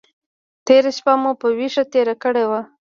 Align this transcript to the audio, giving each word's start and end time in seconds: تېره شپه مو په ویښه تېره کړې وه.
تېره 0.65 0.91
شپه 0.97 1.13
مو 1.21 1.31
په 1.41 1.47
ویښه 1.57 1.83
تېره 1.93 2.15
کړې 2.23 2.45
وه. 2.49 2.61